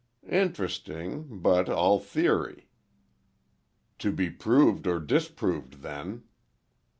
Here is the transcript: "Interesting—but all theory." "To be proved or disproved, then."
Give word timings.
"Interesting—but 0.31 1.69
all 1.69 1.99
theory." 1.99 2.67
"To 3.99 4.11
be 4.11 4.31
proved 4.31 4.87
or 4.87 4.99
disproved, 4.99 5.83
then." 5.83 6.23